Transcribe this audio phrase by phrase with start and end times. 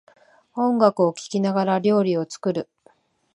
[0.55, 2.67] 音楽を聴きながら料理を作る